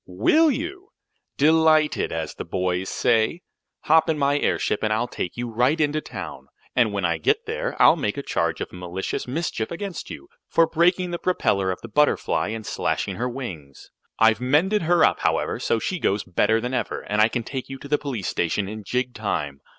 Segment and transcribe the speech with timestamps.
[0.07, 0.87] "Will you?
[1.37, 3.41] Delighted, as the boys say.
[3.81, 6.47] Hop in my airship and I'll take you right into town.
[6.75, 10.27] And when I get you there I'll make a charge of malicious mischief against you,
[10.49, 13.91] for breaking the propeller of the Butterfly and slashing her wings.
[14.17, 17.69] I've mended her up, however, so she goes better than ever, and I can take
[17.69, 19.61] you to the police station in jig time.